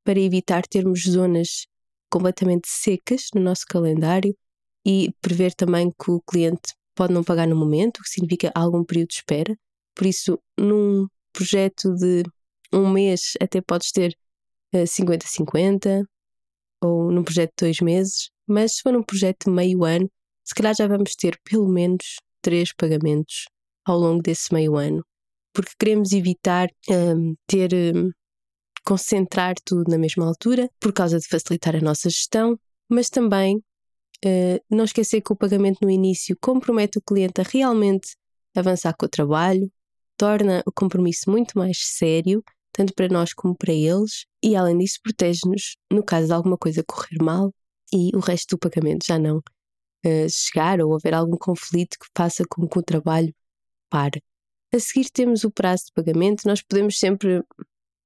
para 0.04 0.18
evitar 0.20 0.66
termos 0.66 1.02
zonas 1.04 1.66
completamente 2.10 2.68
secas 2.68 3.28
no 3.34 3.40
nosso 3.40 3.64
calendário 3.66 4.36
e 4.84 5.12
prever 5.20 5.54
também 5.54 5.90
que 5.90 6.10
o 6.10 6.20
cliente 6.20 6.74
pode 6.94 7.12
não 7.12 7.24
pagar 7.24 7.46
no 7.46 7.56
momento, 7.56 7.98
o 7.98 8.02
que 8.02 8.10
significa 8.10 8.52
algum 8.54 8.84
período 8.84 9.08
de 9.08 9.14
espera. 9.14 9.56
Por 9.94 10.06
isso, 10.06 10.38
num 10.58 11.06
projeto 11.32 11.94
de 11.94 12.22
um 12.72 12.90
mês, 12.90 13.32
até 13.40 13.60
podes 13.60 13.90
ter 13.92 14.14
50-50, 14.74 15.86
eh, 15.86 16.02
ou 16.82 17.10
num 17.10 17.22
projeto 17.22 17.50
de 17.50 17.66
dois 17.66 17.80
meses, 17.80 18.30
mas 18.46 18.76
se 18.76 18.82
for 18.82 18.92
num 18.92 19.02
projeto 19.02 19.44
de 19.46 19.50
meio 19.50 19.84
ano, 19.84 20.10
se 20.44 20.54
calhar 20.54 20.74
já 20.74 20.86
vamos 20.88 21.14
ter 21.14 21.38
pelo 21.44 21.68
menos 21.68 22.16
três 22.40 22.72
pagamentos 22.74 23.44
ao 23.84 23.98
longo 23.98 24.22
desse 24.22 24.52
meio 24.52 24.76
ano, 24.76 25.04
porque 25.52 25.72
queremos 25.78 26.12
evitar 26.12 26.68
um, 26.88 27.34
ter. 27.46 27.72
Um, 27.74 28.10
concentrar 28.84 29.54
tudo 29.64 29.90
na 29.90 29.98
mesma 29.98 30.26
altura, 30.26 30.68
por 30.80 30.92
causa 30.92 31.18
de 31.18 31.26
facilitar 31.28 31.76
a 31.76 31.80
nossa 31.80 32.10
gestão, 32.10 32.58
mas 32.88 33.08
também 33.08 33.56
uh, 33.56 34.60
não 34.70 34.84
esquecer 34.84 35.20
que 35.20 35.32
o 35.32 35.36
pagamento 35.36 35.78
no 35.82 35.90
início 35.90 36.36
compromete 36.40 36.98
o 36.98 37.02
cliente 37.02 37.40
a 37.40 37.44
realmente 37.44 38.16
avançar 38.54 38.94
com 38.98 39.06
o 39.06 39.08
trabalho, 39.08 39.70
torna 40.16 40.62
o 40.66 40.72
compromisso 40.72 41.30
muito 41.30 41.56
mais 41.56 41.78
sério, 41.80 42.42
tanto 42.72 42.94
para 42.94 43.08
nós 43.08 43.32
como 43.32 43.56
para 43.56 43.72
eles, 43.72 44.26
e 44.42 44.56
além 44.56 44.78
disso 44.78 44.98
protege-nos 45.02 45.76
no 45.90 46.02
caso 46.02 46.26
de 46.26 46.32
alguma 46.32 46.58
coisa 46.58 46.84
correr 46.84 47.22
mal 47.22 47.54
e 47.92 48.10
o 48.16 48.20
resto 48.20 48.56
do 48.56 48.58
pagamento 48.58 49.06
já 49.06 49.18
não 49.18 49.38
uh, 49.38 50.28
chegar 50.30 50.80
ou 50.80 50.94
haver 50.94 51.14
algum 51.14 51.36
conflito 51.36 51.98
que 51.98 52.06
faça 52.16 52.44
com 52.48 52.66
que 52.66 52.78
o 52.78 52.82
trabalho 52.82 53.34
pare. 53.90 54.22
A 54.74 54.80
seguir 54.80 55.10
temos 55.10 55.44
o 55.44 55.50
prazo 55.50 55.86
de 55.86 55.92
pagamento, 55.92 56.46
nós 56.46 56.62
podemos 56.62 56.98
sempre 56.98 57.42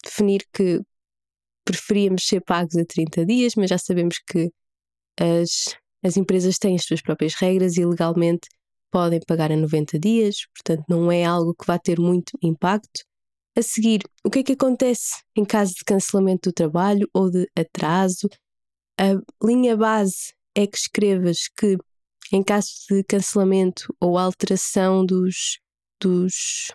definir 0.03 0.45
que 0.53 0.81
preferíamos 1.65 2.27
ser 2.27 2.41
pagos 2.41 2.77
a 2.77 2.85
30 2.85 3.25
dias, 3.25 3.55
mas 3.55 3.71
já 3.71 3.79
sabemos 3.79 4.19
que 4.19 4.51
as, 5.19 5.77
as 6.03 6.17
empresas 6.17 6.59
têm 6.59 6.75
as 6.75 6.85
suas 6.85 7.01
próprias 7.01 7.35
regras 7.35 7.77
e 7.77 7.85
legalmente 7.85 8.49
podem 8.91 9.21
pagar 9.27 9.53
a 9.53 9.57
90 9.57 9.99
dias, 9.99 10.47
portanto 10.55 10.85
não 10.89 11.11
é 11.11 11.25
algo 11.25 11.55
que 11.55 11.67
vá 11.67 11.79
ter 11.79 12.01
muito 12.01 12.37
impacto. 12.43 13.05
A 13.57 13.63
seguir, 13.63 14.03
o 14.25 14.31
que 14.31 14.41
é 14.41 14.43
que 14.43 14.53
acontece 14.53 15.23
em 15.37 15.45
caso 15.45 15.75
de 15.75 15.85
cancelamento 15.85 16.51
do 16.51 16.53
trabalho 16.53 17.09
ou 17.13 17.31
de 17.31 17.49
atraso? 17.57 18.29
A 18.99 19.15
linha 19.45 19.77
base 19.77 20.35
é 20.55 20.67
que 20.67 20.77
escrevas 20.77 21.49
que, 21.57 21.77
em 22.33 22.43
caso 22.43 22.71
de 22.91 23.05
cancelamento 23.05 23.95
ou 24.01 24.19
alteração 24.19 25.07
dos, 25.07 25.59
dos 26.01 26.73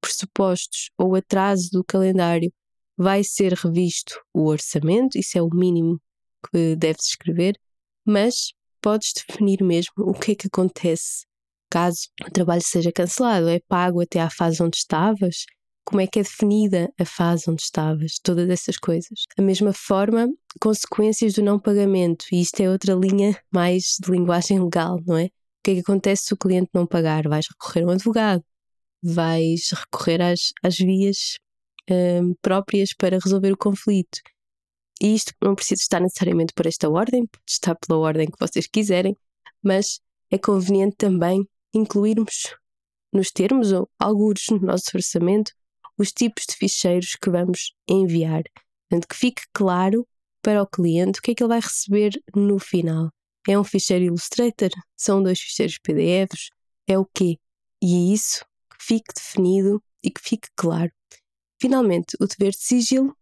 pressupostos 0.00 0.90
ou 0.98 1.14
atraso 1.14 1.70
do 1.72 1.84
calendário, 1.84 2.52
vai 2.96 3.22
ser 3.24 3.52
revisto 3.52 4.20
o 4.32 4.46
orçamento, 4.46 5.18
isso 5.18 5.36
é 5.36 5.42
o 5.42 5.50
mínimo 5.52 6.00
que 6.50 6.76
deves 6.76 7.08
escrever, 7.08 7.58
mas 8.04 8.52
podes 8.80 9.12
definir 9.12 9.62
mesmo 9.62 9.92
o 9.98 10.14
que 10.14 10.32
é 10.32 10.34
que 10.34 10.46
acontece 10.46 11.26
caso 11.70 12.08
o 12.26 12.30
trabalho 12.30 12.62
seja 12.64 12.92
cancelado. 12.92 13.48
É 13.48 13.60
pago 13.68 14.00
até 14.00 14.20
à 14.20 14.30
fase 14.30 14.62
onde 14.62 14.76
estavas? 14.76 15.44
Como 15.84 16.00
é 16.00 16.06
que 16.06 16.18
é 16.18 16.22
definida 16.22 16.92
a 16.98 17.04
fase 17.04 17.48
onde 17.48 17.62
estavas? 17.62 18.18
Todas 18.22 18.48
essas 18.48 18.76
coisas. 18.76 19.24
Da 19.36 19.42
mesma 19.42 19.72
forma, 19.72 20.28
consequências 20.60 21.34
do 21.34 21.42
não 21.42 21.60
pagamento, 21.60 22.26
e 22.32 22.40
isto 22.40 22.60
é 22.60 22.70
outra 22.70 22.94
linha 22.94 23.38
mais 23.52 23.96
de 24.00 24.10
linguagem 24.10 24.60
legal, 24.62 25.00
não 25.06 25.16
é? 25.16 25.28
Que 25.66 25.72
é 25.72 25.74
que 25.74 25.80
acontece 25.80 26.26
se 26.26 26.32
o 26.32 26.36
cliente 26.36 26.70
não 26.72 26.86
pagar? 26.86 27.26
Vais 27.26 27.48
recorrer 27.48 27.82
a 27.82 27.86
um 27.88 27.90
advogado, 27.90 28.44
vais 29.02 29.70
recorrer 29.72 30.22
às, 30.22 30.52
às 30.62 30.76
vias 30.76 31.38
um, 31.90 32.34
próprias 32.40 32.94
para 32.96 33.18
resolver 33.18 33.50
o 33.50 33.56
conflito. 33.56 34.20
E 35.02 35.12
isto 35.12 35.34
não 35.42 35.56
precisa 35.56 35.82
estar 35.82 35.98
necessariamente 35.98 36.54
por 36.54 36.68
esta 36.68 36.88
ordem, 36.88 37.26
pode 37.26 37.42
estar 37.50 37.74
pela 37.74 37.98
ordem 37.98 38.28
que 38.28 38.38
vocês 38.38 38.68
quiserem, 38.68 39.16
mas 39.60 39.98
é 40.30 40.38
conveniente 40.38 40.94
também 40.98 41.44
incluirmos 41.74 42.54
nos 43.12 43.32
termos 43.32 43.72
ou 43.72 43.90
alguns 43.98 44.46
no 44.48 44.60
nosso 44.60 44.92
orçamento 44.94 45.50
os 45.98 46.12
tipos 46.12 46.44
de 46.48 46.54
ficheiros 46.54 47.16
que 47.20 47.28
vamos 47.28 47.74
enviar. 47.88 48.44
Portanto, 48.88 49.08
que 49.08 49.16
fique 49.16 49.42
claro 49.52 50.06
para 50.40 50.62
o 50.62 50.66
cliente 50.68 51.18
o 51.18 51.22
que 51.22 51.32
é 51.32 51.34
que 51.34 51.42
ele 51.42 51.48
vai 51.48 51.60
receber 51.60 52.12
no 52.36 52.56
final. 52.60 53.10
É 53.48 53.58
um 53.58 53.64
ficheiro 53.64 54.04
Illustrator? 54.04 54.70
São 54.96 55.22
dois 55.22 55.38
ficheiros 55.38 55.78
PDFs? 55.78 56.50
É 56.86 56.98
o 56.98 57.04
quê? 57.04 57.38
E 57.82 57.94
é 57.94 58.14
isso 58.14 58.44
que 58.70 58.84
fique 58.84 59.12
definido 59.14 59.82
e 60.02 60.10
que 60.10 60.20
fique 60.20 60.48
claro. 60.56 60.90
Finalmente, 61.60 62.16
o 62.20 62.26
dever 62.26 62.52
de 62.52 62.60
sigilo 62.60 63.16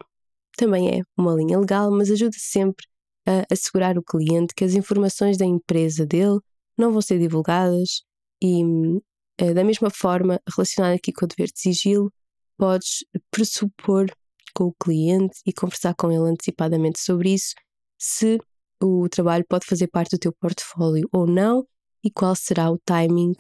também 0.57 1.01
é 1.01 1.03
uma 1.17 1.35
linha 1.35 1.59
legal, 1.59 1.91
mas 1.91 2.11
ajuda 2.11 2.37
sempre 2.39 2.87
a 3.27 3.45
assegurar 3.53 3.99
o 3.99 4.03
cliente 4.03 4.55
que 4.55 4.65
as 4.65 4.75
informações 4.75 5.37
da 5.37 5.45
empresa 5.45 6.07
dele 6.07 6.39
não 6.77 6.93
vão 6.93 7.01
ser 7.01 7.19
divulgadas 7.19 8.03
e, 8.43 8.63
eh, 9.39 9.55
da 9.55 9.65
mesma 9.65 9.91
forma, 9.91 10.41
relacionado 10.55 10.95
aqui 10.95 11.13
com 11.13 11.25
o 11.25 11.29
dever 11.29 11.49
de 11.49 11.61
sigilo, 11.61 12.13
podes 12.57 13.05
pressupor 13.31 14.07
com 14.55 14.65
o 14.65 14.75
cliente 14.75 15.41
e 15.47 15.53
conversar 15.53 15.95
com 15.95 16.11
ele 16.11 16.31
antecipadamente 16.31 17.01
sobre 17.01 17.35
isso, 17.35 17.55
se 17.99 18.39
o 18.85 19.09
trabalho 19.09 19.45
pode 19.49 19.67
fazer 19.67 19.89
parte 19.89 20.17
do 20.17 20.19
teu 20.19 20.33
portfólio 20.33 21.09
ou 21.13 21.27
não 21.27 21.67
e 22.03 22.11
qual 22.11 22.35
será 22.37 22.71
o 22.71 22.79
timing 22.79 23.33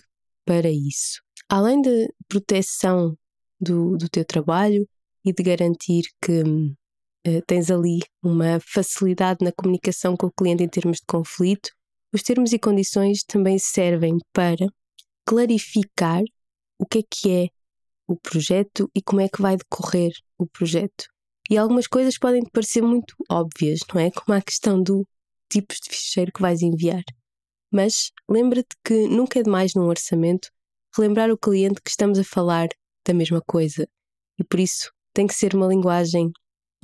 para 0.44 0.70
isso. 0.70 1.20
Além 1.48 1.80
de 1.80 2.12
proteção 2.28 3.16
do, 3.60 3.96
do 3.96 4.08
teu 4.08 4.24
trabalho 4.24 4.88
e 5.24 5.32
de 5.32 5.42
garantir 5.42 6.04
que 6.22 6.42
uh, 6.42 7.42
tens 7.46 7.70
ali 7.70 8.00
uma 8.22 8.58
facilidade 8.60 9.44
na 9.44 9.52
comunicação 9.52 10.16
com 10.16 10.26
o 10.26 10.32
cliente 10.32 10.62
em 10.62 10.68
termos 10.68 10.98
de 10.98 11.06
conflito, 11.06 11.70
os 12.12 12.22
termos 12.22 12.52
e 12.52 12.58
condições 12.58 13.24
também 13.24 13.58
servem 13.58 14.18
para 14.32 14.66
clarificar 15.26 16.22
o 16.78 16.86
que 16.86 16.98
é 16.98 17.02
que 17.08 17.30
é 17.30 17.48
o 18.06 18.16
projeto 18.16 18.90
e 18.94 19.02
como 19.02 19.20
é 19.20 19.28
que 19.28 19.40
vai 19.40 19.56
decorrer 19.56 20.12
o 20.38 20.46
projeto. 20.46 21.06
E 21.50 21.56
algumas 21.58 21.86
coisas 21.86 22.18
podem 22.18 22.42
parecer 22.52 22.82
muito 22.82 23.14
óbvias, 23.30 23.80
não 23.92 24.00
é? 24.00 24.10
Como 24.10 24.36
a 24.36 24.40
questão 24.40 24.82
do 24.82 25.06
tipos 25.50 25.78
de 25.82 25.90
ficheiro 25.90 26.32
que 26.32 26.42
vais 26.42 26.62
enviar. 26.62 27.02
Mas 27.72 28.10
lembra-te 28.28 28.76
que 28.84 29.08
nunca 29.08 29.40
é 29.40 29.42
demais 29.42 29.74
num 29.74 29.86
orçamento 29.86 30.48
relembrar 30.96 31.30
o 31.30 31.38
cliente 31.38 31.80
que 31.82 31.90
estamos 31.90 32.18
a 32.18 32.24
falar 32.24 32.68
da 33.06 33.12
mesma 33.12 33.40
coisa 33.46 33.86
e 34.38 34.44
por 34.44 34.60
isso 34.60 34.90
tem 35.12 35.26
que 35.26 35.34
ser 35.34 35.54
uma 35.54 35.66
linguagem 35.66 36.32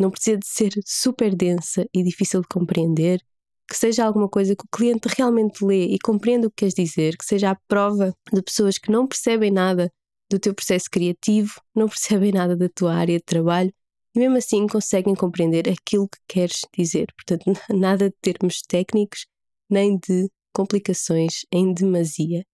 não 0.01 0.11
precisa 0.11 0.39
de 0.39 0.47
ser 0.47 0.73
super 0.85 1.37
densa 1.37 1.87
e 1.95 2.03
difícil 2.03 2.41
de 2.41 2.49
compreender, 2.49 3.21
que 3.69 3.77
seja 3.77 4.05
alguma 4.05 4.29
coisa 4.29 4.57
que 4.57 4.65
o 4.65 4.69
cliente 4.69 5.09
realmente 5.17 5.65
lê 5.65 5.85
e 5.85 5.99
compreenda 5.99 6.47
o 6.49 6.51
que 6.51 6.57
queres 6.57 6.75
dizer, 6.75 7.17
que 7.17 7.25
seja 7.25 7.51
a 7.51 7.59
prova 7.69 8.13
de 8.33 8.43
pessoas 8.43 8.79
que 8.79 8.91
não 8.91 9.07
percebem 9.07 9.51
nada 9.51 9.93
do 10.31 10.39
teu 10.39 10.55
processo 10.55 10.87
criativo, 10.91 11.61
não 11.75 11.87
percebem 11.87 12.33
nada 12.33 12.57
da 12.57 12.69
tua 12.69 12.95
área 12.95 13.19
de 13.19 13.25
trabalho 13.25 13.73
mesmo 14.21 14.37
assim 14.37 14.67
conseguem 14.67 15.15
compreender 15.15 15.67
aquilo 15.69 16.07
que 16.07 16.19
queres 16.29 16.61
dizer. 16.77 17.07
Portanto, 17.17 17.45
nada 17.75 18.11
de 18.11 18.17
termos 18.21 18.61
técnicos 18.61 19.27
nem 19.71 19.97
de 19.97 20.29
complicações 20.53 21.47
em 21.51 21.73
demasia. 21.73 22.45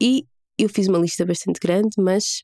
E 0.00 0.26
eu 0.58 0.68
fiz 0.68 0.86
uma 0.86 0.98
lista 0.98 1.24
bastante 1.24 1.58
grande, 1.60 1.90
mas 1.98 2.42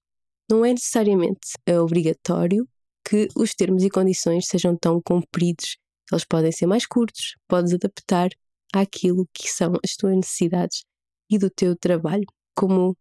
não 0.50 0.64
é 0.64 0.70
necessariamente 0.70 1.50
obrigatório 1.68 2.66
que 3.06 3.28
os 3.36 3.54
termos 3.54 3.82
e 3.82 3.90
condições 3.90 4.46
sejam 4.46 4.76
tão 4.76 5.00
compridos. 5.02 5.76
Eles 6.10 6.24
podem 6.24 6.52
ser 6.52 6.66
mais 6.66 6.86
curtos, 6.86 7.34
podes 7.46 7.74
adaptar 7.74 8.30
àquilo 8.72 9.28
que 9.34 9.48
são 9.48 9.74
as 9.84 9.94
tuas 9.94 10.16
necessidades 10.16 10.84
e 11.28 11.38
do 11.38 11.50
teu 11.50 11.76
trabalho. 11.76 12.24
Como 12.56 12.96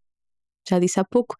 já 0.68 0.78
disse 0.78 1.00
há 1.00 1.04
pouco, 1.04 1.36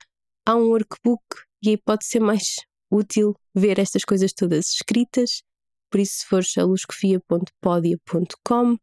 há 0.46 0.54
um 0.54 0.68
workbook 0.68 1.22
e 1.62 1.70
aí 1.70 1.76
pode 1.76 2.06
ser 2.06 2.20
mais 2.20 2.56
útil 2.94 3.34
ver 3.54 3.78
estas 3.78 4.04
coisas 4.04 4.32
todas 4.32 4.70
escritas. 4.70 5.42
Por 5.90 6.00
isso, 6.00 6.20
se 6.20 6.26
fores 6.26 6.56
a 6.56 6.64
luscofia.podia.com, 6.64 8.76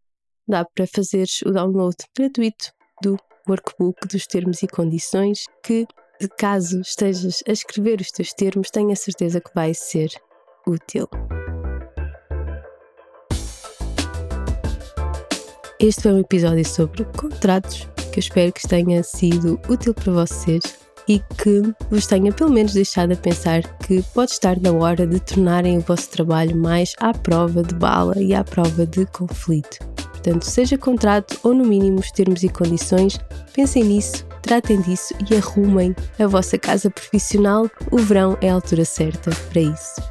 dá 0.47 0.63
para 0.65 0.85
fazeres 0.87 1.41
o 1.43 1.51
download 1.51 1.95
gratuito 2.17 2.71
do 3.01 3.17
workbook 3.47 4.07
dos 4.07 4.27
termos 4.27 4.61
e 4.61 4.67
condições 4.67 5.45
que 5.63 5.87
caso 6.37 6.81
estejas 6.81 7.41
a 7.47 7.51
escrever 7.51 7.99
os 7.99 8.11
teus 8.11 8.31
termos, 8.33 8.69
tenha 8.69 8.95
certeza 8.95 9.41
que 9.41 9.49
vai 9.55 9.73
ser 9.73 10.11
útil. 10.67 11.07
Este 15.79 16.03
foi 16.03 16.13
um 16.13 16.19
episódio 16.19 16.63
sobre 16.63 17.05
contratos 17.05 17.87
que 18.13 18.19
eu 18.19 18.19
espero 18.19 18.53
que 18.53 18.67
tenha 18.67 19.01
sido 19.03 19.59
útil 19.67 19.95
para 19.95 20.13
vocês 20.13 20.61
e 21.11 21.21
que 21.37 21.61
vos 21.89 22.07
tenha 22.07 22.31
pelo 22.31 22.51
menos 22.51 22.73
deixado 22.73 23.11
a 23.11 23.17
pensar 23.17 23.61
que 23.79 24.01
pode 24.13 24.31
estar 24.31 24.57
na 24.61 24.71
hora 24.71 25.05
de 25.05 25.19
tornarem 25.19 25.77
o 25.77 25.81
vosso 25.81 26.09
trabalho 26.09 26.55
mais 26.55 26.93
à 26.99 27.13
prova 27.13 27.61
de 27.61 27.75
bala 27.75 28.17
e 28.17 28.33
à 28.33 28.45
prova 28.45 28.85
de 28.85 29.05
conflito. 29.07 29.79
Portanto, 29.97 30.43
seja 30.43 30.77
contrato 30.77 31.37
ou 31.43 31.53
no 31.53 31.65
mínimo 31.65 31.99
os 31.99 32.11
termos 32.11 32.43
e 32.43 32.49
condições, 32.49 33.19
pensem 33.53 33.83
nisso, 33.83 34.25
tratem 34.41 34.79
disso 34.81 35.13
e 35.29 35.35
arrumem 35.35 35.93
a 36.17 36.27
vossa 36.27 36.57
casa 36.57 36.89
profissional. 36.89 37.69
O 37.91 37.97
verão 37.97 38.37
é 38.39 38.49
a 38.49 38.53
altura 38.53 38.85
certa 38.85 39.31
para 39.51 39.61
isso. 39.61 40.01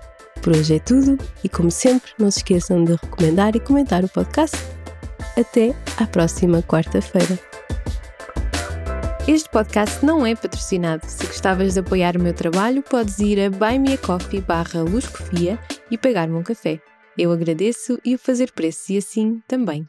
Por 0.42 0.54
hoje 0.54 0.74
é 0.74 0.78
tudo 0.80 1.16
e, 1.42 1.48
como 1.48 1.70
sempre, 1.70 2.10
não 2.18 2.30
se 2.30 2.40
esqueçam 2.40 2.84
de 2.84 2.92
recomendar 2.92 3.56
e 3.56 3.60
comentar 3.60 4.04
o 4.04 4.08
podcast. 4.08 4.56
Até 5.38 5.74
à 5.96 6.06
próxima 6.06 6.62
quarta-feira. 6.62 7.38
Este 9.30 9.48
podcast 9.48 10.04
não 10.04 10.26
é 10.26 10.34
patrocinado. 10.34 11.06
Se 11.06 11.24
gostavas 11.24 11.74
de 11.74 11.78
apoiar 11.78 12.16
o 12.16 12.20
meu 12.20 12.34
trabalho, 12.34 12.82
podes 12.82 13.20
ir 13.20 13.38
a 13.38 13.48
buymeacoffee 13.48 14.40
barra 14.40 14.84
e 15.88 15.96
pagar-me 15.96 16.34
um 16.34 16.42
café. 16.42 16.80
Eu 17.16 17.30
agradeço 17.30 17.96
e 18.04 18.16
o 18.16 18.18
fazer 18.18 18.50
preço 18.50 18.90
e 18.92 18.98
assim 18.98 19.40
também 19.46 19.88